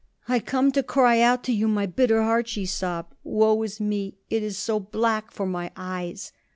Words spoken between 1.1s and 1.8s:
out to you